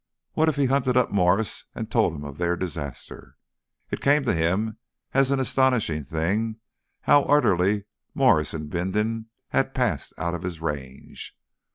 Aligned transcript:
What 0.33 0.49
if 0.49 0.55
he 0.55 0.65
hunted 0.65 0.97
up 0.97 1.11
Mwres 1.11 1.65
and 1.75 1.91
told 1.91 2.15
him 2.15 2.23
of 2.25 2.39
their 2.39 2.57
disaster? 2.57 3.37
It 3.91 4.01
came 4.01 4.23
to 4.25 4.33
him 4.33 4.79
as 5.13 5.29
an 5.29 5.39
astonishing 5.39 6.03
thing 6.05 6.59
how 7.01 7.21
utterly 7.25 7.83
Mwres 8.15 8.55
and 8.55 8.67
Bindon 8.67 9.27
had 9.49 9.75
passed 9.75 10.13
out 10.17 10.33
of 10.33 10.41
his 10.41 10.59
range. 10.59 11.37